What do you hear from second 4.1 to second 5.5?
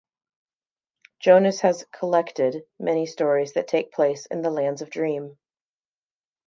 in the Lands of Dream.